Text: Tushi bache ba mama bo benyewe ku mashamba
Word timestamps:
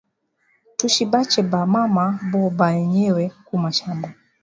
Tushi 0.77 1.03
bache 1.11 1.41
ba 1.51 1.61
mama 1.73 2.05
bo 2.29 2.43
benyewe 2.59 3.23
ku 3.45 3.55
mashamba 3.63 4.07